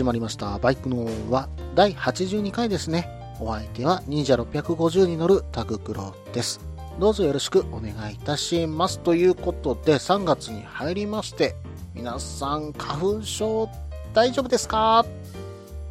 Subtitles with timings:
[0.00, 0.58] 始まりました。
[0.58, 3.06] バイクのは第82回ですね。
[3.38, 6.58] お相手は忍者650に乗るタグクロです。
[6.98, 8.98] どうぞよろしくお願いいたします。
[9.00, 11.54] ということで、3月に入りまして、
[11.92, 13.68] 皆さん花粉症
[14.14, 15.00] 大丈夫ですか？
[15.00, 15.06] っ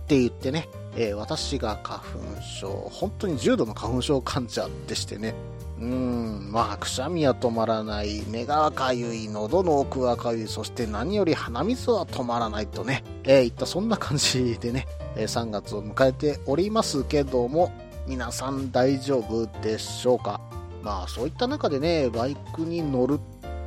[0.07, 5.35] て言ってね、えー私が花粉症、本当に重度の花粉症患者でしてね、
[5.79, 17.71] うん、まあ、くしゃみは止まらない、目がかゆい、喉の奥がかゆい、そして何より鼻水は止まらないとね、えーいったそんな感じでね、えー3月を迎えておりますけども、
[18.07, 20.41] 皆さん大丈夫でしょうか？
[20.83, 23.19] まあ、そういった中でね、バイクに乗る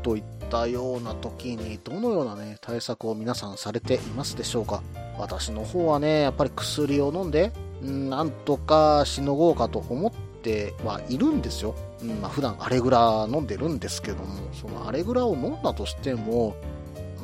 [0.02, 4.82] といったような時に、どのようなね、対策を皆さんされていますでしょうか？
[5.22, 11.74] 私の方はね、やっぱり薬を飲んで、うんなんとかしのごうかと思ってはいるんですよ。
[12.02, 16.56] うんまあ、普段アレグラ飲んでるんですけども、そのアレグラを飲んだとしても、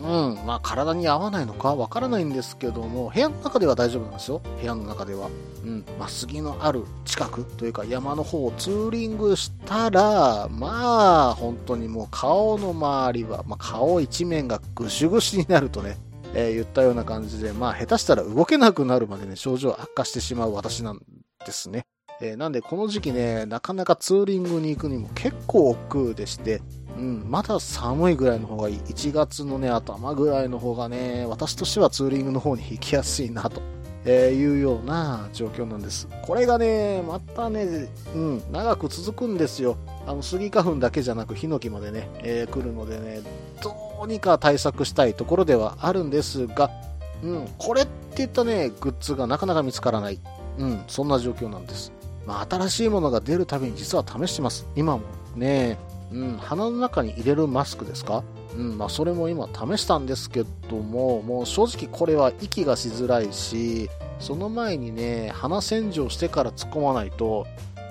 [0.00, 4.41] うん、まあ体に合わないのかわからないんですけども、部屋の中では大丈夫なんですよ。
[4.60, 5.28] 部屋の中では。
[5.64, 15.98] うん、まあ杉のある近くというか山の方をツーリングしたら、まあ本当にもう顔の周りは、まあ顔一面がぐしゅぐしになるとね、
[16.34, 21.00] えー言ったような感じで、まあ下手したら動けなくなるまでね、症状悪化してしまう私なん
[21.44, 21.86] ですね。
[22.20, 26.60] えーなんでこの時期ね、なかなかツーリングに行くにも結構億劫でして、
[26.96, 28.76] うん、まだ寒いぐらいの方がいい。
[28.76, 33.62] 1月のね、頭ぐらいの方がね、私としてはツーリングの方に行きやすいなと。
[34.10, 36.08] えーいうような状況なんです。
[36.22, 39.76] これがね、またね、うん、長く続くんですよ。
[40.06, 43.20] あの、スギ花粉だけじゃなく、ヒノキまでね、えー来るのでね、
[43.62, 46.70] どうにか対策したいところではあるんですが、
[47.22, 50.18] うん、これって言ったね、グッズがなかなか見つからない。
[50.56, 51.92] うん、そんな状況なんです。
[52.26, 54.66] まあ、新しいものが出るたびに実は試してます。
[54.74, 55.02] 今も
[55.36, 55.76] ね、
[56.12, 58.24] うん、鼻の中に入れるマスクですか？
[58.54, 67.47] うん、まあ、それも今試したんですけども、もう正直これは息がしづらいし、その前にね、鼻洗浄してから突っ込まないと、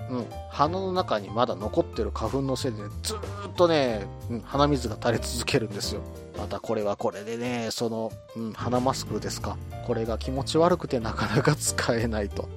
[0.10, 3.18] うん、鼻の中にまだ残ってる花粉のせいで、ね、ずっ
[3.56, 6.02] とね、うん、鼻水が垂れ続けるんですよ。
[6.38, 9.58] またこれはこれでね、その、うん、鼻マスクですか。
[9.86, 12.48] これが気持ち悪くてなかなか使えないと。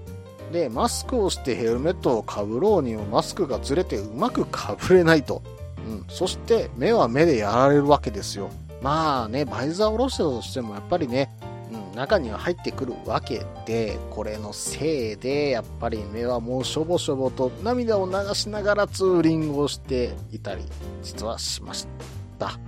[0.52, 5.42] で、マスクをしてヘルメットをかぶろうにもマスクがずれてうまくかぶれないと。
[5.86, 6.04] うん。
[6.08, 8.50] そして、目は目でやられるわけですよ。
[8.82, 11.30] まあね、バイザーを下ろしてたとしても、やっぱりね、
[11.92, 20.62] うん、中には入ってくるわけで、これのせいで、やっぱり目はもうしょぼしょぼと涙を流しながらツーリングをしていたり、
[21.02, 21.86] 実はしまし
[22.38, 22.58] た。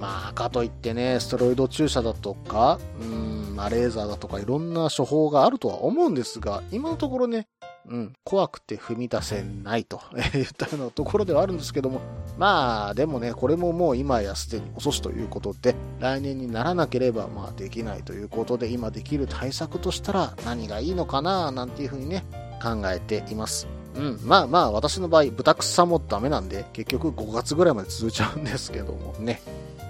[0.00, 7.48] まあ、かといってね、ステロイド注射だとか、うん、ま、レーザーだとかいろんな処方があるとは思うんですが、今のところね、
[7.90, 10.00] うん、怖くて踏み出せないと
[10.34, 12.00] 言ったようなところではあるんですけども、
[12.36, 22.24] まあ、でもね、これももう今やすでに遅しということで、来年にならなければ、まあ、できないということで、今できる対策としたら何がいいのかな、なんていうふうにね、
[22.62, 23.66] 考えています。
[23.94, 29.40] うん、まあまあ、私の場合、豚草もダメなんで、結局5月ぐらいまで続いちゃうんですけどもね。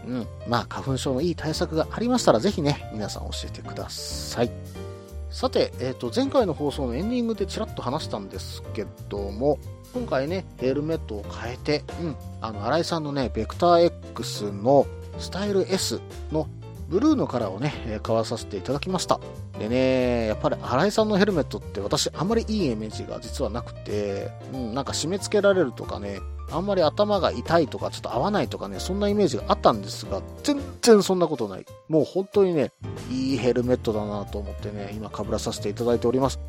[0.06, 4.87] うん、まあ、花粉症のいい対策がありましたら、ぜひね、皆さん教えてください。
[5.30, 9.58] さて、えっ、と、前回の放送のエンディングでちらっと話したんですけども、
[9.92, 14.86] 今回ね、ヘルメットを変えて、うん、あの、新井さんのね、ベクター X の
[15.18, 16.00] スタイル S
[16.32, 16.46] の
[16.88, 19.20] ブルーのカラーをね、買わさせていただきました。
[19.58, 26.20] でね、やっぱり新井さんのヘルメットって私あんまりいいイメージが実はなくて、うん、なんか締め付けられるとかね、
[26.50, 31.66] あんまり頭が痛いとかちょっと合わないとかね、そんなイメージがあったんですが、全然そんなことない。
[31.88, 32.72] もう本当にね、
[33.10, 36.40] いいヘルメットだなと思ってね、今被らさせていただいております。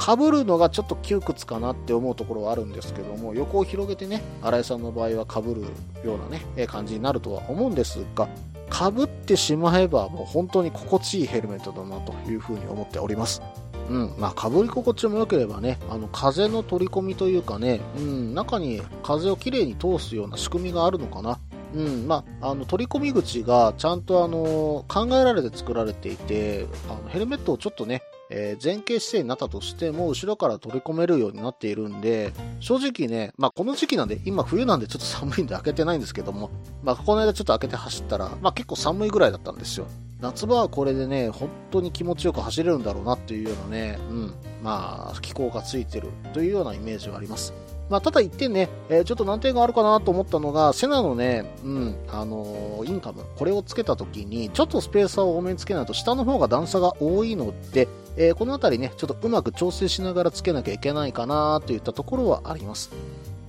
[0.00, 5.62] 被るのがちょっと窮屈かなって思うところはあるんですけども、横を広げてね、新井さんの場合は被る
[6.04, 8.28] ようなね、感じになるとは思うんですが、
[8.68, 13.42] かぶってしまえばもう本当に心地いいヘルメットだなというふうに思っております。
[13.88, 21.38] うん、まあ、被り心地も良ければね、あの、風の取り込みというかね、うん、中に風をきれいに通すような仕組みがあるのかな。
[21.74, 28.02] うん、まあ、あの、取り込み口がちゃんとあの、考えられて作られていて、あの、ヘルメットをちょっとね、
[28.36, 36.50] えー、前傾姿勢になったとしても、後ろから取り込めるようになっているんで、正直ね、まあこの時期なんで、今冬なんでちょっと寒いんで開けてないんですけども、
[36.82, 39.86] まあこの間ちょっと開けて走ったら、まあ結構寒いぐらいだったんですよ。
[40.20, 44.34] 夏場はこれでね、本当に気持ちよく走れるんだろうなっていうようなね、うん、
[44.64, 47.54] まあ気候がついてるというようなイメージはあります。
[47.90, 57.86] まあ、ただ一点ね、えー、ちょっと難点があるかなと思ったのが、セナのね、うん、あのー、インカム、これをつけた時に、ちょっとスペーサーを多めにつけないと、下の方が段差が多いので、
[58.16, 62.90] えー、この辺りね、ちょっとうまく調整しながらつけなきゃいけないかなといったところはあります。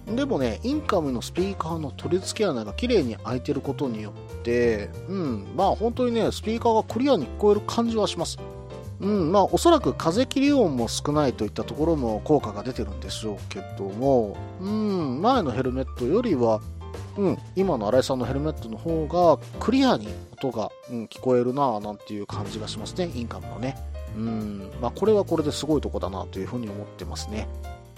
[0.08, 8.38] でもね、インカムのスピーカーの取り付け穴が綺麗に開いてることによって、うん、まあ本当にね、スピーカーがクリアに聞こえる感じはします。
[9.02, 16.62] うん、まあおそらく風切り音も少ないといったところも効果が出てるんでしょうけども、うん、前のヘルメットよりは、
[17.18, 23.76] うん、今の新井さんのヘルメットの方がクリアに音が、うん、聞こえるなぁなんていう感じがしますね、インカムのね。
[24.16, 27.48] うん、まあこれはこれですごいとこだなというふうに思ってますね。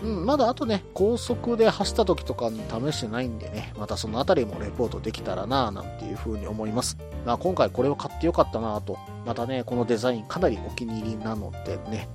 [0.04, 6.98] うん、まだあとね、高速で走った時とかに試してないんでね、またそのあたりもレポートできたらなぁなんていう風に思います。
[7.26, 12.08] まあ今回これを買ってよかったなぁと、またね、このデザインかなりお気に入りなのでね、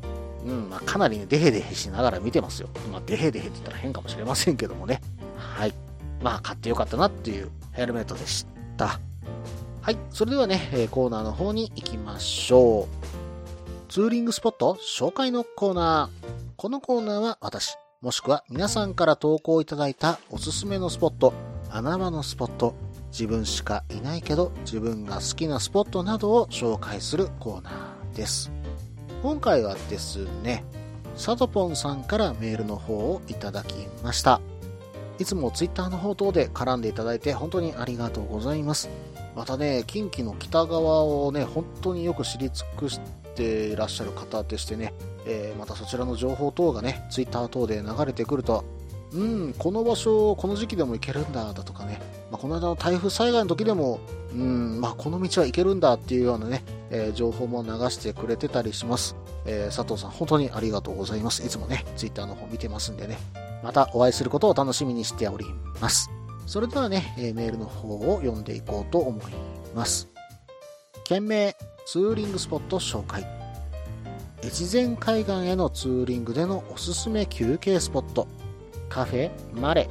[0.46, 2.68] うん、まあかなりね、デヘデヘしながら見てますよ。
[2.92, 5.00] まあデヘデヘって言ったら変かもしれませんけどもね。
[5.36, 5.74] はい。
[6.22, 8.46] まあ買ってよかったなっていうヘルメットでし
[8.76, 9.00] た。
[9.80, 9.98] はい。
[10.10, 13.21] それではね、コーナーの方に行きましょう。
[13.92, 16.26] ツーリングスポット紹介のコーナー。
[16.56, 21.34] このコーナーは私、もしくは皆さんから投稿いただいたおすすめのスポット、
[21.68, 22.74] 穴場のスポット、
[23.10, 28.50] 自分しかいないけど自分が好きなスポットなどを紹介するコーナーです。
[29.22, 30.64] 今回はですね、
[31.14, 34.40] サトポンさんからメールの方をいただきました。
[35.18, 38.88] いつもツイッターの方等で絡んでいただいて本当にありがとうございます。
[39.36, 44.92] またね、近畿の北側をね、本当によく知り尽くしてていらっしゃる方でしてね、
[45.26, 48.64] えー、またそちらの情報等がね、ツイッター等で流れてくると、
[49.12, 52.00] うん、この場所、この時期でも行けるんだ、だとかね、
[52.30, 54.00] まあ、この間の台風災害の時でも、
[54.32, 59.16] うん、まあ、この道は行けるんだっていうようなね、えー、情報も流してくれてたりします。
[59.44, 61.44] えー、佐藤さん、本当にありがとうございます。
[61.44, 63.18] いつもね、ツイッターの方見てますんでね、
[63.62, 65.44] またお会いすることを楽しみにしており
[65.80, 66.10] ます。
[66.46, 69.32] それではね、え、メールの方を読んでいこうと思い
[69.74, 70.08] ます。
[71.04, 73.26] 件名、ツーリングスポット紹介。
[74.44, 78.28] 越前海岸へのツーリングでのおすすめ休憩スポット。
[78.88, 79.88] カフェマレ。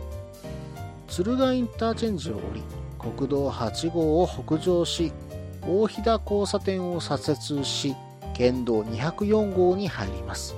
[1.07, 2.63] 敦賀インターチェンジを降り
[2.97, 5.11] 国道8号を北上し
[5.67, 7.95] 大飛騨交差点を左折し
[8.33, 10.55] 県道204号に入ります。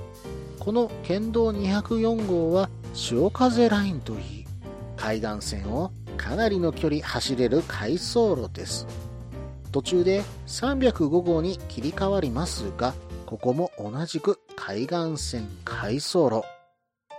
[0.60, 4.46] この県道204号は潮風ラインといい
[4.96, 8.86] 海岸線をかなりの距離走れる回送路です。
[9.74, 12.94] 途中で305号に切り替わりますが
[13.26, 16.44] ここも同じく海岸線回送路。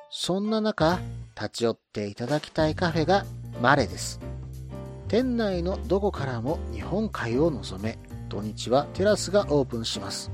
[0.09, 1.01] そんな中、
[1.35, 3.25] 立ち寄っていただきたいカフェが
[3.61, 4.21] マレです。
[5.09, 7.99] 店内のどこからも日本海を望め、
[8.29, 10.31] 土日はテラスがオープンします。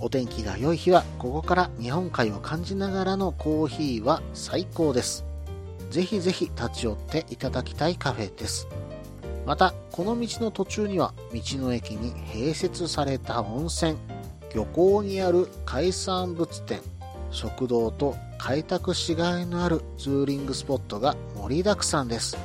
[0.00, 5.24] お天気が良い日は、ここから日本海を感じながらのコーヒーは最高です。
[5.88, 8.68] ぜひぜひ立ち寄っていただきたいカフェです。
[9.48, 13.96] また、この道の途中には、道の駅に併設された温泉、
[14.54, 16.82] 漁港にある海産物店、
[17.30, 22.36] 食堂と開拓しがいのあるツーリングスポットが盛りだくさんです。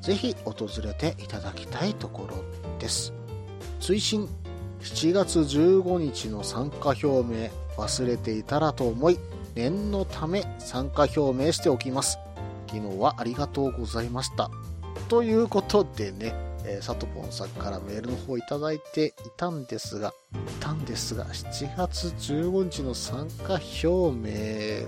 [0.00, 2.44] ぜひ訪れていただきたいところ
[2.78, 3.12] です。
[3.80, 4.28] 追伸
[4.80, 9.18] 7月15日の参加表明忘れていたらと思い
[9.56, 12.16] 念のため参加表明しておきます。
[12.68, 14.52] 昨日はありがとうございました。
[15.08, 16.34] ということでね、
[16.64, 24.86] えー、サトポンさんからメールの方いただいていたんですが、いたんですが、7月15日の参加表明、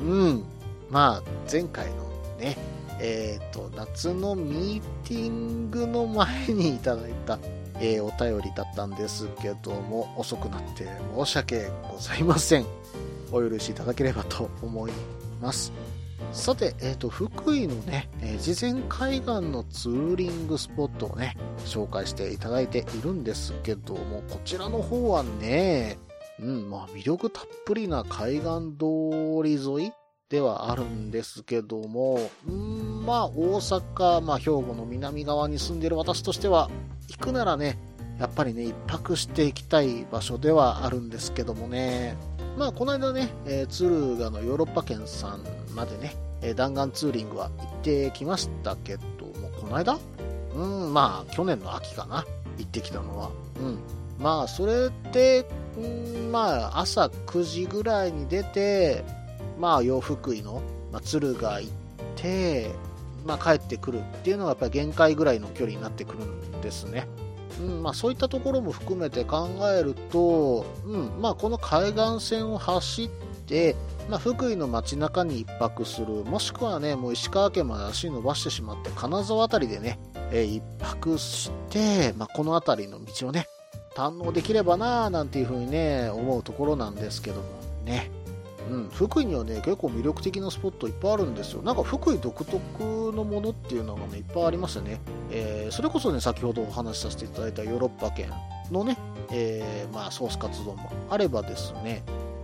[0.00, 0.44] うん、
[0.90, 2.04] まあ、前回の
[2.38, 2.56] ね、
[3.00, 7.38] えっ、ー、と、夏のミーティングの前にいただいた、
[7.80, 12.66] えー、お便りだったんですけども、遅くなって申し訳ございません。
[13.32, 14.92] お許しいただければと思い
[15.40, 15.72] ます。
[16.32, 21.36] さて、えっ、ー、と、福井のね、えー、事前海岸のツーリングスポットをね、
[21.66, 25.98] 紹介していただいているんですけども、こちらの方はね、
[26.40, 28.42] うん、まあ魅力たっぷりな海岸
[28.78, 29.92] 通り沿い
[30.28, 36.70] ではあるんですけどもう、んまあ大阪、まあ兵庫の南側に住んでる私としては、
[37.08, 37.78] 行くならね、
[38.18, 42.16] やっぱりね、一泊していきたい場所ではあるんですけどもね、
[42.56, 45.44] まあこの間ね、えー、敦賀のヨーロッパ圏さん
[45.74, 49.02] までね、え弾丸ツーリングは行ってきましたけど
[49.40, 49.98] も、この間？
[50.54, 52.26] うん、まあ、去年の秋かな。
[52.58, 53.30] 行ってきたのは。
[53.58, 53.78] うん。
[54.18, 55.46] まあ、それで、
[55.80, 59.02] んまあ朝9時ぐらいに出て
[59.58, 61.72] まあ洋福井の、まあ、敦賀行っ
[62.16, 62.70] て
[63.24, 67.06] まあ、帰ってくるっていうのがやっぱり限界ぐらいの距離になってくるんですね。
[67.62, 73.08] うんまあ、そういったところも含めて考えると、うんまあ、この海岸線を走っ
[73.46, 73.76] て、
[74.10, 79.98] まあ、福井の街中に1泊するもしくはねもう石川県まで足伸ばしてしまって金沢辺りでね、
[80.32, 83.46] えー、1泊して、まあ、この辺りの道をね
[83.94, 87.42] 堪能できればなぁなんていうふうにね思うところなんですけども
[87.84, 88.21] ね。
[88.70, 91.62] うん、福井にはね結構魅力的なスポットいっぱいあるんですよ。
[91.62, 95.00] なんか福井独特のものっていうのがねいっぱいありますよね、
[95.30, 98.30] えー、それこそね先ほどお話しさせていただいたヨーロッパ圏
[98.70, 98.96] のね、
[99.30, 102.02] えー、まあ、ソースカツ丼もあればですね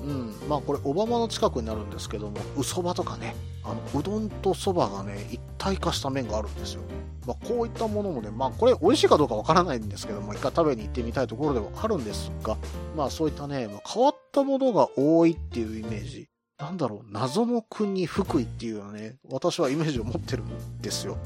[0.08, 6.82] うんまあこれ小浜の近くになるんですけどもうそばとかねあのうどんとそばがね一体化した麺があるんですよ
[7.28, 12.56] まあ、こういったものもね、まあ、これ美味しいかどうかわからないんですけども、一回食べに行ってみたいところではあるんですが、
[12.96, 16.30] まあそういったね、ま、変わったものが多いっていうイメージ。
[16.58, 21.18] なんだろう、謎の国福井っていうのはね、私はイメージを持ってるんですよ。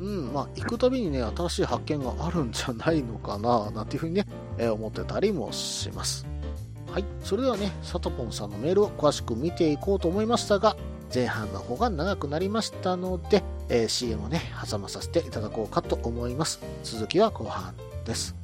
[0.00, 4.26] うん、まあ、行くたびにね、新しい発見があるんじゃないのかな、なんていうふうにね、
[4.58, 6.26] えー、思ってたりもします。
[6.96, 7.04] はい。
[7.22, 10.78] それではね、サトポンさんのメールを詳しく見ていこうと思いましたが、
[11.14, 16.58] 前半の方が長くなりましたので、えー、CM をね、挟まさせていただこうかと思います。
[16.84, 17.74] 続きは後半
[18.06, 18.34] です。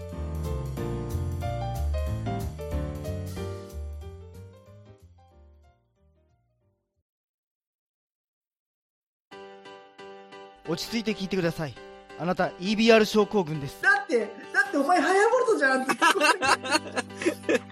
[10.69, 11.75] 落ち着いて聞いてください。
[12.19, 13.81] あなた EBR 症候群です。
[13.81, 14.19] だって、
[14.53, 17.63] だってお前ハヤボルトじゃんって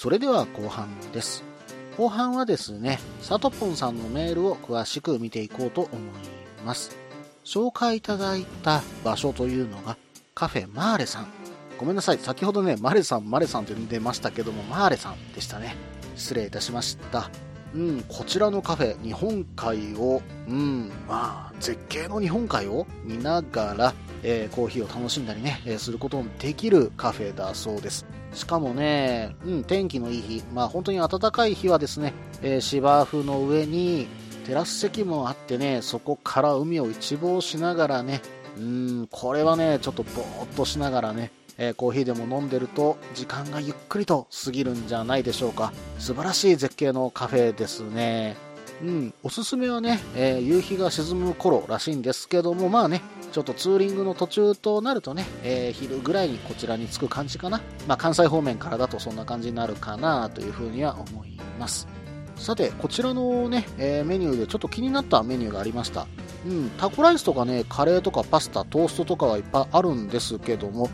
[0.00, 1.44] それでは後半です。
[1.98, 6.00] 後半はですね、サトポンさんのメールを詳しく見ていこうと思い
[6.64, 6.96] ます。
[7.44, 9.98] 紹介いただいた場所というのが
[10.34, 11.26] カフェマーレさん。
[11.76, 15.76] ごめんなさい、先ほどね、マレさん、マレさんって出ましたけども、マーレさんでしたね。
[16.16, 17.28] 失礼いたしました。
[17.74, 28.06] うん、こちらのカフェ、日本海を、うん、まあ、絶景の日本海を見ながら、えー、コーヒーを楽しんだりね、えー、することのできるカフェだそうです。
[28.32, 34.06] しかもね、うん、天気のいい日、まあ本当に暖かい日はですね、えー、芝生の上に
[34.46, 38.22] テラス席もあってね、そこから海を一望しながらね、
[38.56, 45.72] うん、これはね、ちょっとぼーっとしながらね、えー、コーヒーでも飲んでると時間がゆっくりと過ぎるんじゃないでしょうか。
[45.98, 48.36] 素晴らしい絶景のカフェですね。
[48.82, 57.60] うん、おすすめはね、えー、夕日が沈む頃らしいんですけども、まあね、ちょっとツーリングの途中となるとね、えー、昼ぐらいにこちらに着く感じかな。
[57.86, 61.86] まあ、関西方面からだとそんな感じになるかなというふうには思います。
[62.36, 66.06] さて、こちらのね、えー、メニューでちょっと気になったメニューがありました。
[66.46, 70.88] うん、タコライスとかね、カレーとかパスタ、トーストとかはいっぱいあるんですけども、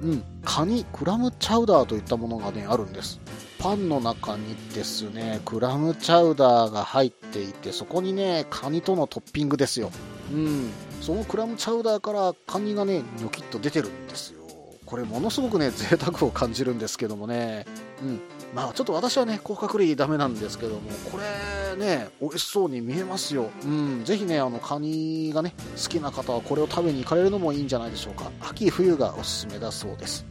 [0.00, 3.20] うん、カニ、クラムチャウダーといったものがね、あるんです。
[3.58, 9.90] パンの中にですね、クラムチャウダーが入っていて、そこにね、カニとのトッピングですよ。
[10.32, 10.70] うん、
[11.02, 14.40] そのクラムチャウダーからカニがね、ニョキッと出てるんですよ。
[14.86, 17.66] これものすごくね、贅沢を感じるんですけどもね。
[18.00, 18.20] うん。
[18.54, 20.80] まあちょっと私はね、甲殻類ダメなんですけども、
[21.10, 23.50] これね、美味しそうに見えますよ。
[23.64, 24.04] うん。
[24.04, 28.30] ぜひね、あの、カニがね、好きな方はこれを食べに行かれるのもいいんじゃないでしょうか。
[28.40, 30.24] 秋冬がおすすめだそうです。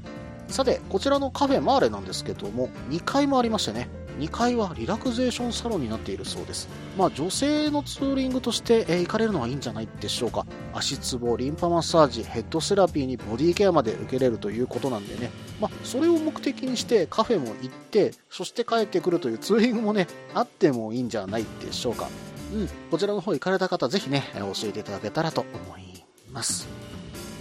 [0.47, 3.89] さて、こちらのカフェマーレなんですけども、2階もありましてね、
[4.21, 6.69] 2階はリラクゼーションサロンになっているそうです。
[6.95, 10.45] まあ女性のツーリングとして、えー、行かれるのはいいんじゃないでしょうか。
[10.73, 15.31] 足つぼ、リンパマッサージ、ヘッドセラピーにボディケアまで受けれるということなんでね。
[15.59, 22.07] まあそれを目的にしてカフェも行って、そして帰ってくるというツーリングもね、あってもいいんじゃないでしょうか。
[22.53, 26.67] うん、こちらの方行かれた方、ぜひね、教えていただけたらと思います。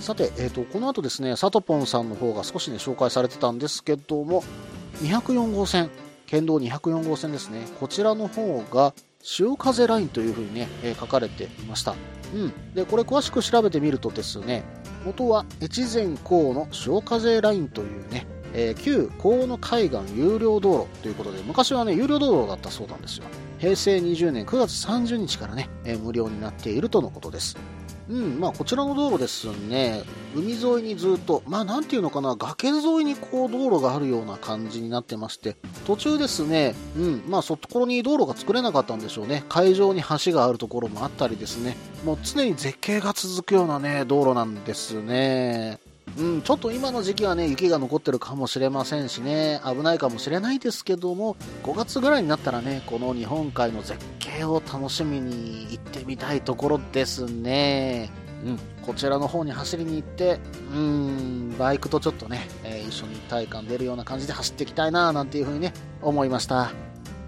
[0.01, 4.43] さて、えーと、この後ですね、サトポンさんの方が少しね、紹介されてたんですけども、
[5.03, 5.91] 204号線、
[6.31, 7.67] 県道204号線ですね。
[7.81, 11.97] こちらの方が、潮風ラインというふうにね、え、書かれていました。
[12.33, 12.53] うん。
[12.73, 14.63] で、これ詳しく調べてみるとですね、
[15.05, 23.25] 元は越前港の潮風ラインというね、えー、旧河野海岸有料道路ということで、昔はね、有料道路だったそうなんですよ。
[23.59, 27.57] 平成20年9月30日からね、えー、無料になっているとのことです。
[28.11, 30.03] うん、まあこちらの道路ですね、
[30.35, 39.45] 海沿いにずっと、まあなんていうのかな、崖沿いにこう道路があるような感じになってまして、途中ですね、うん、まあそこに道路が作れなかったんでしょうね。
[39.49, 45.79] 海上に橋があるところもあったりですね、もう常に絶景が続くようなね、道路なんですね。
[46.19, 58.11] うん、ちょっと今の時期はね、雪が残ってるかもしれませんしね、危ないかもしれないですけども、5月ぐらいになったらね、この日本海の絶景を楽しみに行ってみたいところですね。
[58.45, 60.41] うん、こちらの方に走りに行って、
[60.73, 66.73] うん、バイクとちょっとね、えー一緒に体感出るような感じで走っていきたいな、なんていう風にね、思いました。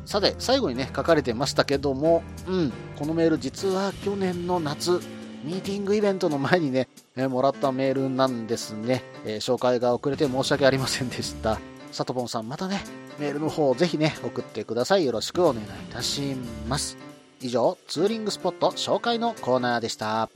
[0.04, 5.00] さて、最後にね、書かれてましたけども、うん、このメール実は去年の夏、
[5.42, 11.58] ミーティングイベントの前にね、えもらったメールなんですね、え紹介が遅れて申し訳ありませんでした。
[11.90, 12.82] さとぽんさん、またね、
[13.18, 15.04] メールの方をぜひね、送ってください。
[15.04, 16.36] よろしくお願いいたし
[16.68, 16.96] ます。
[17.40, 20.30] 以上、ツーリングスポット紹介のコーナーでした。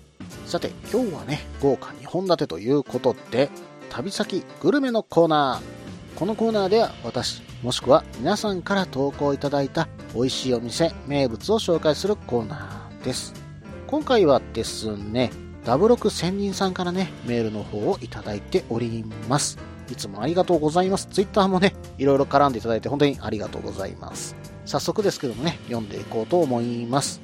[0.47, 3.49] さて、今日はね、豪華2本立てということで、
[3.91, 6.19] 旅先グルメのコーナー。
[6.19, 13.46] このコーナーでは私、もしくは皆さんから投稿いただいた美味しいお店、名物を紹介するコーナーです。
[13.87, 15.31] 今回はですね、
[15.65, 19.59] ダブロク仙人さんからね、メールの方をいただいております。
[19.91, 21.07] いつもありがとうございます。
[21.07, 24.35] ツイッターもね、いろいろ絡んでいただいて本当にありがとうございます。
[24.65, 27.21] 早速ですけどもね、読んでいこうと思います。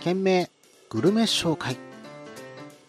[0.00, 0.50] 件名、
[0.90, 1.78] グルメ紹介。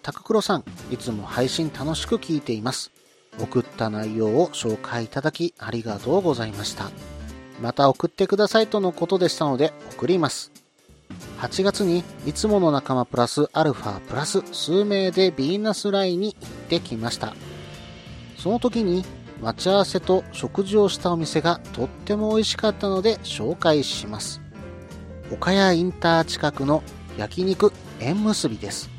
[0.01, 2.91] タククロさん、いつも配信楽しく聞いています。
[3.39, 6.91] 送った内容を紹介いただきありがとうございました。
[7.61, 10.58] また送ってくださいとのことでしたので送ります。
[11.39, 17.33] 8月にいつもの仲間プラスアルファプラス数名でビーナスラインに行ってきました。
[18.37, 19.05] その時に
[19.41, 24.41] 待ち合わせと食事をしたお店がとっても美味しかったので紹介します。
[25.31, 26.83] 岡谷インター近くの
[27.17, 28.89] 焼肉縁結びです。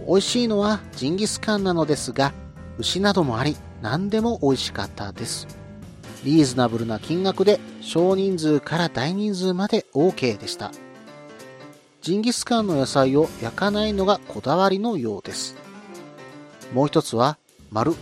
[0.00, 2.32] 美味しいのはジンギスカンなのですが、
[2.78, 5.46] 牛などもあり何でも美味しかったです。
[6.24, 10.72] リーズナブルな金額で少人数から大人数まで OK でした。
[12.04, 15.56] ジンギスカンの野菜を焼かないのがこだわりのようです。
[16.74, 17.38] もう一つは、
[17.70, 17.96] 丸ん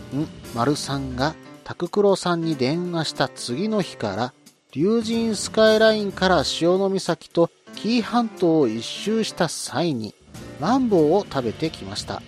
[0.53, 4.33] 丸さんがタククロさんに電話した次の日から、
[4.73, 10.13] 竜神スカイラインから潮岬と紀伊半島を一周した際に、
[10.59, 12.21] マンボウを食べてきました。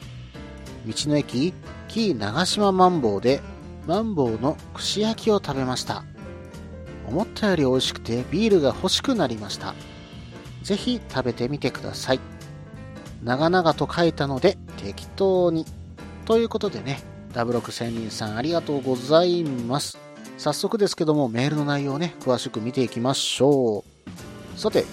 [0.87, 1.53] 道の駅、
[1.89, 3.41] 紀伊長島マンボウで、
[3.85, 6.05] マンボウの串焼きを食べました。
[7.05, 9.75] 思ったより美味しくてビールが欲しくなりました。
[10.65, 12.19] ぜひ食べてみてください。
[13.23, 15.63] 長々と書いたので適当に。
[16.25, 19.99] ということでね、ダブロク仙人さんありがとうございます。
[20.39, 23.83] 早速ですけどもメールの内容をね、詳しく見ていきましょ
[24.57, 24.59] う。
[24.59, 24.85] さて、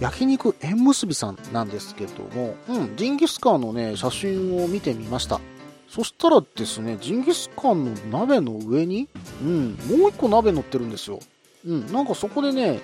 [0.00, 5.40] 焼肉縁結びさんなんですけども、うん、ジンギスカンのね、写真を見てみました。
[5.88, 9.08] そしたらですね、ジンギスカンの鍋の上に、
[9.42, 11.20] うん、もう一個鍋乗ってるんですよ。
[11.64, 12.80] うん、なんかそこでね、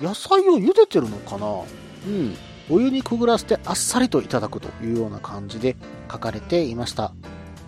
[0.00, 1.46] 野菜を茹でてるのかな？
[2.06, 2.36] うん。
[2.68, 5.76] お湯にくぐらせてあっさりといただくというような感じで
[6.10, 7.12] 書かれていました。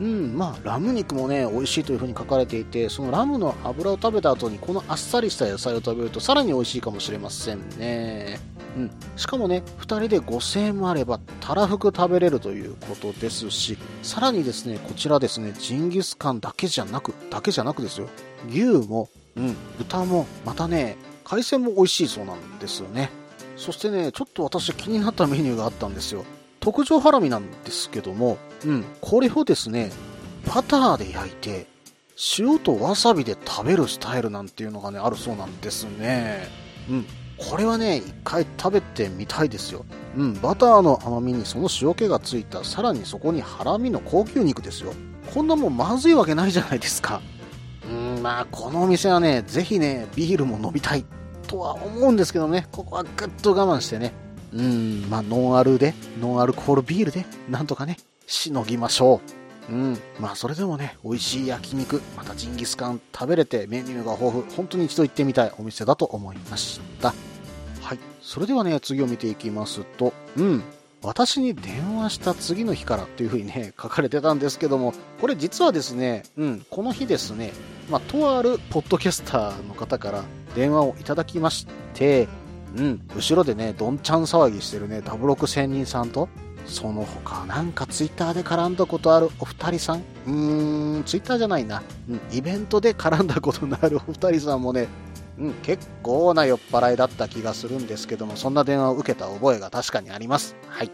[0.00, 8.38] うん、まあ、ラム肉もね、美味しいというふうに書かれていて、そのラムの油を食べた後にこのあっさりした野菜を食べるとさらに美味しいかもしれませんね。
[8.76, 8.90] うん。
[9.16, 18.08] しかもね、2人で5000円もあれば、たらふく食べれるということですし、さらにですね、こちらですね、ジンギスカンだけじゃなく、だけじゃなくですよ。
[18.48, 20.96] 牛も、うん、豚も、またね、
[21.28, 23.10] 海鮮も美味しいそうなんですよね。
[23.56, 26.24] そしてね、ちょっと私気になったメニューがあったんですよ。
[26.58, 29.92] 特上ハラミなんですけども、うん、これをですね、
[30.46, 31.66] バターで焼いて、
[32.38, 36.48] 塩とわさびで食べるスタイルなんていうのがね、あるそうなんですね。
[36.88, 39.84] うん、これはね、一回食べてみたいですよ。
[40.16, 44.94] うん、バターの甘みにその塩気がついた、さらにそこにハラミの高級肉ですよ。
[45.34, 47.20] こんなもんまずいわけないじゃないですか。
[47.84, 51.04] うん、まあ、このお店はね、ぜひね、ビールも飲みたい
[51.48, 54.12] とは思うんですけどね、ここはぐっと我慢してね、
[54.52, 59.20] うん、まあ、ノンアルで、ノンアルコールビールで、なんとかね、しのぎましょ
[59.70, 59.72] う。
[59.72, 67.12] うん、まあ、それでもね、美味しい焼肉、またジンギスカン食べれて、メニューが豊富、本当に一度行ってみたいお店だと思いました。
[67.82, 67.98] はい。
[68.22, 70.62] それではね、次を見ていきますと、うん。
[71.02, 77.52] 私に電話した次の日からというふうにね、書かれてたんですけども、これ実はですね、うん、この日ですね、
[77.88, 80.24] まあ、とあるポッドキャスターの方から
[80.58, 82.26] 電話をいただきまして、
[82.76, 86.28] うん、後ろでね、どんちゃん騒ぎしてるね、ダブロク仙人さんと、
[86.66, 89.98] その他なんかツイッターで絡んだことあるお二人さん？
[90.26, 91.82] うーん、ツイッターじゃないな。
[92.10, 94.88] うん、イベントで絡んだことのあるお二人さんもね、
[95.38, 100.56] うん、結構な酔っ払いだった気がするんですけども、そんな電話を受けた覚えが確かにあります。
[100.68, 100.90] はい。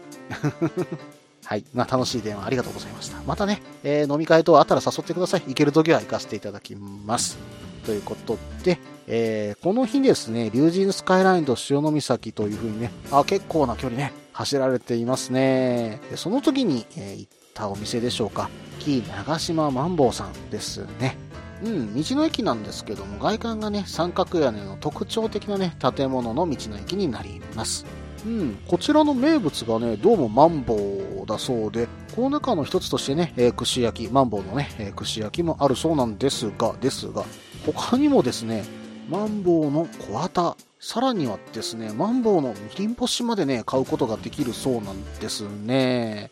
[1.43, 1.65] はい。
[1.73, 3.17] まあ、楽しい電話ありがとうございました。
[3.25, 5.41] またね、えー飲み会等あったら誘ってください。
[5.47, 7.37] 行けるときは行かせていただきます。
[7.85, 15.99] ということで、えーこの日ですね、竜神スカイラインと潮岬という風にね、あ、結構な距離ね、走られていますね。
[16.15, 18.49] その時に、えー行ったお店でしょうか。
[18.79, 21.17] 紀伊長島マンボウさんですね。
[21.63, 27.85] うん、道の駅なんですけども、外観がね、三角屋根の特徴的なね、建物の道の駅になります。
[28.25, 30.75] うん、こちらの名物がね、どうもマンボ
[31.23, 37.23] ウだそうで、この中の一つとしてね、えー串焼き、マンボウのね、えー串焼きもあるそうなんですが、ですが、
[37.65, 38.65] 他にもですね、
[39.07, 46.31] マンボウの小旗、さらにはですね、マンボウのみりん干しまでね、買うことができるそうなんですね。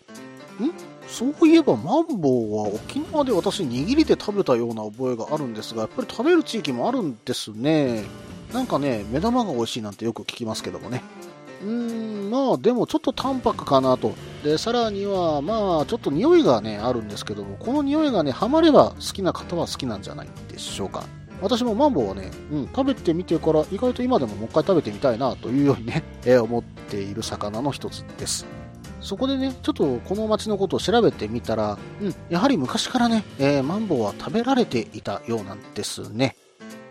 [0.59, 0.71] ん？
[1.07, 8.03] そういえばマンボウは沖縄で私握りで食べたような覚えがあるんですが、やっぱり食べる地域もあるんですね。
[8.51, 11.03] なんかね、目玉が美味しいなんてよく聞きますけどもね。
[11.61, 14.13] うーん、まあでもちょっと淡白かなと。
[14.43, 21.03] で、さらには、まあちょっと匂いがね、あるんですけども、この匂いがね、ハマれば好きな方は好きなんじゃないでしょうか。
[21.41, 28.45] 私もマンボウはね、うん、食べてみてから意外と今でももう一回食べてみたいなというようにね、 えー思っている魚の一つです。
[29.01, 36.35] そこでね、ちょっとこの町のことを調べてみたら、うん、やはり昔からね、えーマンボウは食べられていたようなんですね。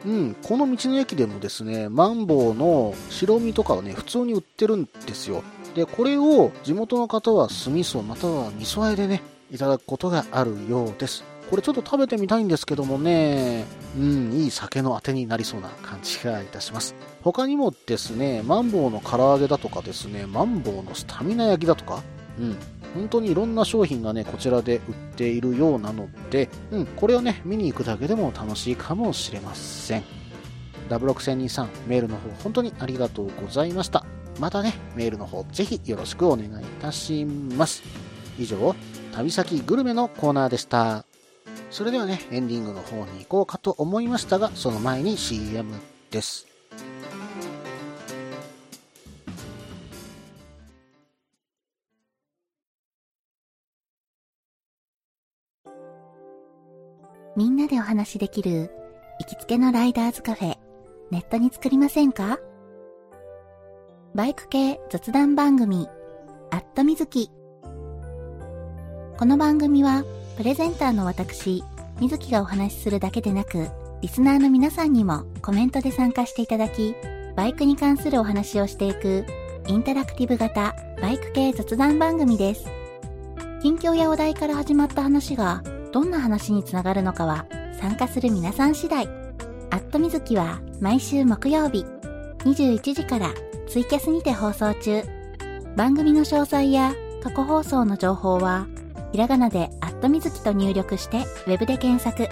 [0.05, 5.43] うん、この道の駅でもですね、マンボウの白身とかをね、普通に売ってるんですよ。
[5.75, 11.25] で、これを地元の方は酢味噌または味噌和えでね、いただくことがあるようです。
[11.53, 13.67] これちょっと食べてみたいんですけどもね、
[13.99, 16.95] うん、いい酒のあてになりそうな感じがいたします。
[17.21, 22.03] 他にもですね、マンボウの唐揚げだとかですね、マンボウのスタミナ焼きだとか、
[22.39, 22.57] うん、
[22.95, 30.05] 本当にいろんな商品がね、こちらで売っているようなので、うん、これをね、見に行くだけでも楽しいかもしれません。
[30.89, 34.07] W6023 メールの方本当にありがとうございました。
[34.41, 37.83] またね、メールの方ぜひよろしくお願いいたします。
[38.39, 38.75] 以上、
[39.15, 41.05] 旅先グルメのコーナーでした。
[41.73, 45.75] それではね、エンディングの方に行こうかと思いましたが、その前に CM
[46.11, 46.47] です。
[57.35, 58.71] みんなでお話しできる
[59.19, 60.59] 行きつけのライダーズカフェ、
[61.11, 62.39] ネットに作りませんか？
[64.15, 65.89] バイク系雑談番組、
[66.51, 67.31] アットみずき。
[69.19, 70.05] この番組は、
[70.37, 71.63] プレゼンターの私、
[72.01, 73.69] みずきがお話しするだけでなく、
[74.01, 76.95] リスナーの皆さんにもコメントで参加していただき、
[77.37, 79.27] バイクに関するお話をしていく、
[79.69, 82.65] インタラクティブ型バイク系雑談番組です。
[83.63, 87.47] 近況やお題から始まった話が、どんな話につながるのかは
[87.79, 89.07] 参加する皆さん次第。
[89.71, 91.85] アットみずきは毎週木曜日
[92.45, 93.33] 21時から
[93.69, 95.03] ツイキャスにて放送中。
[95.77, 98.67] 番組の詳細や過去放送の情報は
[99.13, 102.29] ひらがなでアットみずきと入力してウェブで検索。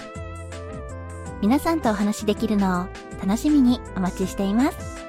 [1.42, 2.86] 皆さんとお話しできるのを
[3.22, 4.99] 楽しみにお待ちしています。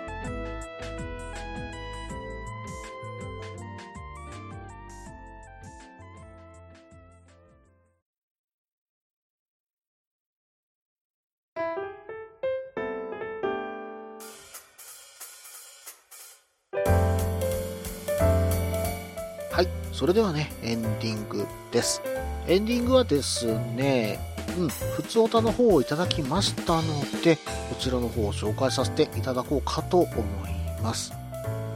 [19.52, 19.68] はい。
[19.92, 22.02] それではね、エンディングです。
[22.48, 24.18] エンディングはですね、
[24.58, 26.82] うん、普通歌の方をいただきましたの
[27.22, 27.42] で、こ
[27.78, 30.14] ちらの方を紹介させていただこうかと思
[30.48, 31.14] います。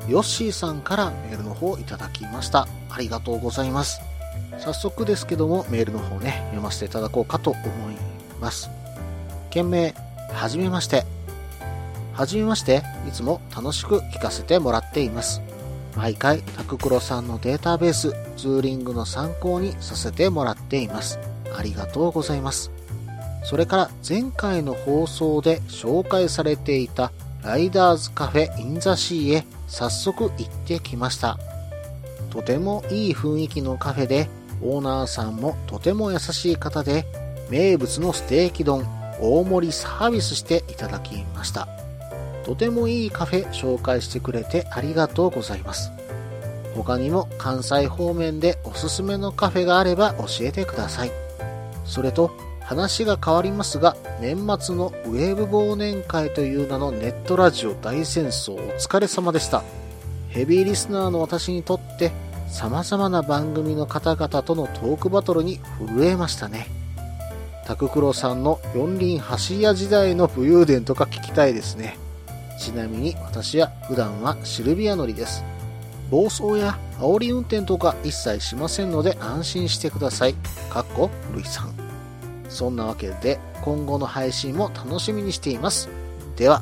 [0.08, 2.66] ヨッシーさんからメールの方をいただきました。
[2.90, 4.00] ありがとうございます。
[4.58, 7.98] 早速ですけども、メールの方ね、読ませていただこうかと思い
[8.40, 8.70] ます。
[9.50, 9.94] 件名、
[10.32, 11.04] はじめまして。
[12.14, 15.42] はじめまして、いつも楽しく聞かせてもらっています。
[15.96, 21.20] 毎回タククロさんのデータベースツーリングの参考にさせてもらっています。
[21.58, 22.72] ありがとうございます。
[23.44, 27.12] それから前回の放送で紹介されていた
[27.44, 31.38] ライダーズカフェインザシーへ早速行ってきました。
[32.30, 34.30] とてもいい雰囲気のカフェで
[34.62, 37.06] オーナーさんもとても優しい方で
[37.50, 38.86] 名物のステーキ丼
[39.22, 41.75] 大盛りサービスしていただきました。
[42.46, 45.92] とてもいいカフェ紹介してくれてありがとうございます。
[46.76, 51.12] 他にも関西方面でおすすめのカフェがあれば教えてください。
[51.86, 52.32] それと、
[52.62, 59.64] 話が変わりますが、年末のウェーブ忘年会という名のネットラジオ大戦争お疲れ様でした。
[60.30, 62.12] ヘビーリスナーの私にとって、
[62.48, 66.68] 様々な番組の方々とのトークバトルに震えましたね。
[67.66, 71.98] タククロさんの四輪走屋時代の武勇伝とか聞きたいですね。
[72.60, 75.44] ちなみに私は普段はシルビア乗りです。
[76.10, 80.36] 暴走や煽り運転とか一切しませんので安心してください。
[80.70, 81.74] かっこ、ルイさん。
[82.50, 85.90] そんなわけで、今後の配信も楽しみにしています。
[86.36, 86.62] では、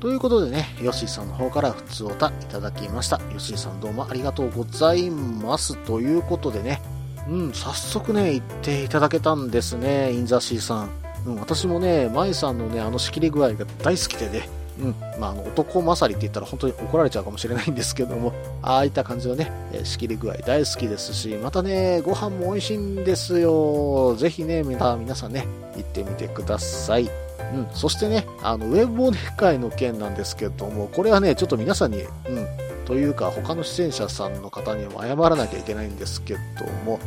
[0.00, 3.20] ということでね、ヨッシーさんの方から普通おたいただきました。
[3.30, 5.76] ヨッシーさんどうもありがとうございます。
[5.76, 6.80] ということでね、
[7.28, 10.90] うん、早速ね、言っていただけたんですね、インザシーさん。
[11.26, 14.48] うん、私もね、マイさんのね、あの仕切り具合が大好きでね、
[14.80, 24.16] うん、まあ、あの、男勝りって言ったら本当に怒られちゃうかもしれないんですけども、 ああいった感じのね、え仕切り具合大好きですし、またね、ご飯も美味しいんですよ。
[24.16, 27.10] ぜひね、皆さんね、行ってみてください。
[27.52, 32.46] うん、そしてね、あの、ウェブ忘年会の件なんですけども、これはね、ちょっと皆さんに、うん、
[32.86, 36.40] というか、他の出演者さんの方にも謝らなきゃいけないんですけど
[36.84, 37.00] も、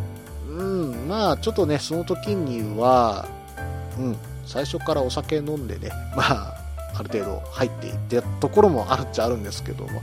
[0.50, 3.26] うん、まあ、ちょっとね、その時には、
[3.98, 6.63] うん、最初からお酒飲んでね、まあ、
[6.94, 10.02] ある程度入っていってところもあるっちゃあるんですけども、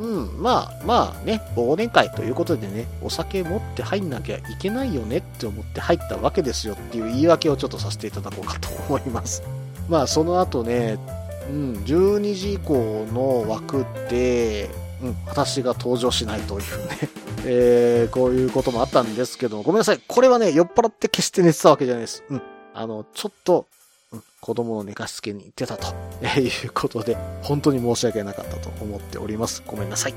[0.00, 9.42] うん、まあまあね、忘年会ということでね、お酒持って入んなきゃいけないよねって思って入ったわけですよっていう言い訳をちょっとさせていただこうかと思います。
[9.88, 10.98] まあその後ね、
[11.50, 14.70] うん、12時以降の枠で、
[15.02, 16.98] うん、私が登場しないというね、
[17.44, 20.00] えー、こういうこともあったんですけど、ごめんなさい。
[20.06, 22.22] これはね、酔っ払って決して寝てたわけじゃないです。
[22.28, 22.42] うん。
[22.74, 23.66] あの、ちょっと、
[24.12, 25.88] うん、子供の寝かしつけに行ってたと、
[26.22, 29.62] え いうことで、本当に申し訳なかったと思っております。
[29.66, 30.14] ごめんなさい。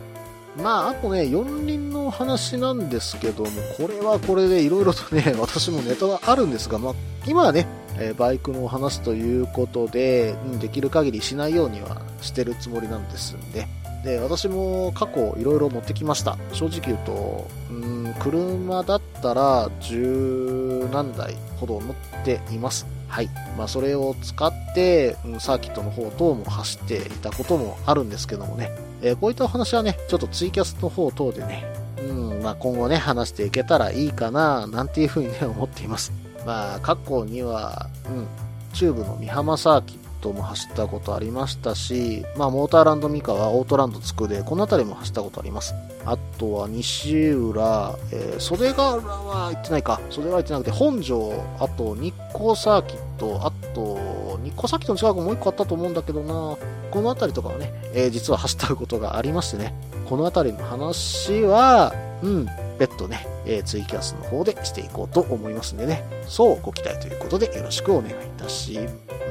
[0.58, 6.94] まあ、あとね、四輪の話なんですけども、これはこれで色々とね、 私もネタがあるんですが、まあ、
[7.26, 13.68] 今はね、えーバイクの話ということで、うん、できる限りしないようにはしてるつもりなんですんで、
[14.04, 16.38] で、私も過去いろいろ乗ってきました。
[16.52, 22.86] 正直言うと、うん、車だったら十何台ほど乗っています。
[23.13, 23.30] はい。
[23.56, 28.71] まあ、それを使って、うんサーキットの方等も走っていたこともあるんですけどもね、
[29.04, 31.63] えーこういったお話はね、ちょっとツイキャスの方等でね、
[31.99, 36.12] うん、まあ、今後ね、話していけたらいいかな、なんていうふうにね、思っています。
[36.43, 38.28] まあ、過去には、うん、
[38.73, 45.76] チューブの美浜サーキットも走ったことありましたし、まあ、モーターランドミカはオートランドつくで、この辺りも走ったことあります。
[46.06, 50.00] あとは西浦、えー袖ヶ浦は行ってないか。
[50.10, 56.58] 袖ヶ浦行ってなくて、本庄、あと日光サーキット、あと、日光サーキットの近くもう一個あったと思うんだけどな、
[56.92, 59.74] この辺りとかはね、えー実は走ったことがありましてね、
[60.10, 62.48] この辺りの話は、うん、
[62.84, 68.78] 別途ね、えーツイキャスの方でしていこうと思いますんでね、そうご期待ということでよろしくお願いいたし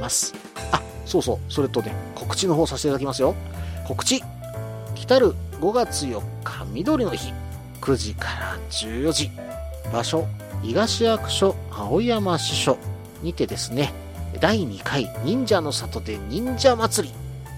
[0.00, 0.34] ます。
[0.72, 3.34] あ、そうそう、それとね、告知の方させていただきますよ。
[3.86, 4.22] 告知。
[4.94, 7.34] 来たる5月4日緑の日。
[7.82, 9.30] 9時から14時。
[9.92, 10.26] 場所。
[10.62, 12.78] 東役所青山支所
[13.22, 13.92] にてですね
[14.40, 17.14] 第2回忍者の里で忍者祭り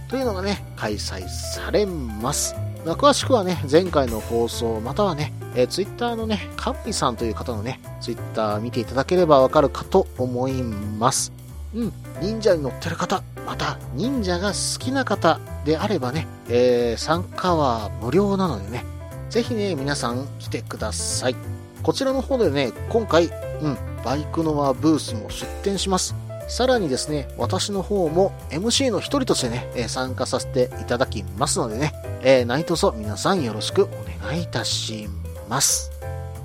[0.08, 2.63] というのがね開催されます。
[2.84, 11.32] 詳しくはね前回の放送またはね、えー、ツイッターのねカッピさんという方のねツイッター見ていただければわかるかと思います
[11.74, 18.84] うん、忍者に乗ってる方、また忍者が好きな方であればね、えー参加は無料なのでね、
[19.28, 21.36] ぜひね、皆さん来てください。
[21.82, 23.26] こちらの方でね、今回、
[23.60, 26.14] うん、バイクの輪ブースも出展します。
[26.48, 33.88] さらにですね、私の方も MC の一人としてね、え参加させていただきますのでね、えー何卒皆さんよろしくお
[34.26, 35.08] 願いいたし
[35.48, 35.90] ます。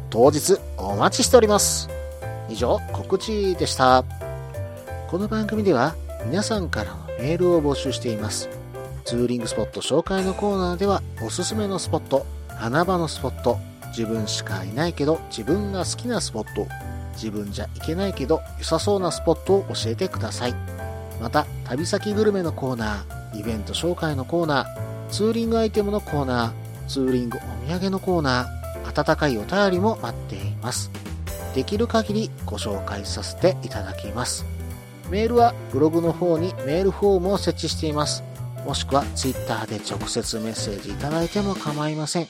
[0.09, 1.89] 当日お待ちしております。
[2.49, 4.03] 以上、告知でした。
[5.09, 8.49] この番組では皆さんからのメールを募集しています。
[9.05, 12.25] ツーリングスポット紹介のコーナーではおすすめのスポット、
[12.59, 13.57] 穴場のスポット、
[13.89, 16.67] 自分しかいないけど自分が好きなスポット、
[17.21, 20.55] 自分じゃ行けないけど良さそうなスポットを教えてください。
[21.19, 30.89] また、旅先グルメのコーナー、イベント紹介のコーナー、ツーリングアイテムのコーナー、ツーリングお土産のコーナー、温かいお便りも待っています。
[31.53, 34.45] できる限りご紹介させていただきます。
[35.09, 38.23] メールはブログの方にメールフォームを設置しています。
[38.65, 42.27] もしくはツイッターで直接メッセージいただいても構いません。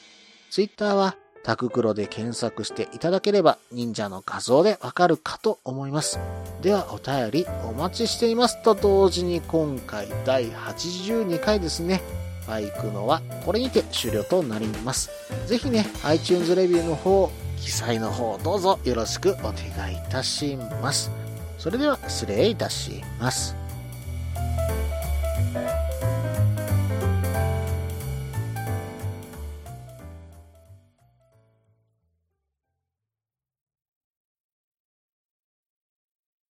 [0.50, 6.18] ツイッターはタククロで検索していただければ忍者の画像でわかるかと思います。
[6.60, 12.02] ではお便りお待ちしていますと同時に今回第82回ですね。
[12.46, 15.10] バイクのはこれにて終了となります。
[15.46, 21.10] ぜひね、iTunes レビューの方、記載の方どうぞよろしくお願いいたします。
[21.58, 23.54] それでは失礼いたします。